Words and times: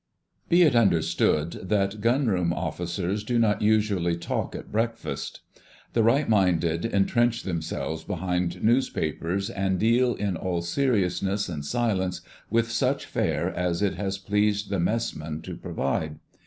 * 0.27 0.49
Be 0.49 0.63
it 0.63 0.75
understood 0.75 1.51
that 1.61 2.01
Gunroom 2.01 2.51
Officers 2.53 3.23
do 3.23 3.37
not 3.37 3.61
usually 3.61 4.15
talk 4.17 4.55
at 4.55 4.71
breakfast. 4.71 5.41
The 5.93 6.01
right 6.01 6.27
minded 6.27 6.85
entrench 6.85 7.43
themselves 7.43 8.03
behind 8.03 8.63
newspapers, 8.63 9.51
and 9.51 9.77
deal 9.77 10.15
in 10.15 10.37
all 10.37 10.63
seriousness 10.63 11.47
and 11.47 11.63
silence 11.63 12.21
with 12.49 12.71
such 12.71 13.05
fare 13.05 13.51
as 13.55 13.83
it 13.83 13.93
has 13.93 14.17
pleased 14.17 14.71
the 14.71 14.79
Messman 14.79 15.43
to 15.43 15.55
provide. 15.55 16.17